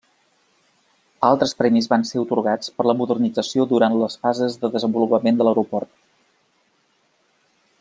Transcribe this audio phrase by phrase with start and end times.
[1.27, 5.95] Altres premis van ser atorgats per la modernització durant les fases de desenvolupament de l'aeroport.